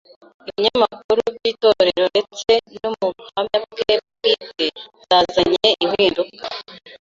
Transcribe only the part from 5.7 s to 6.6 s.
impinduka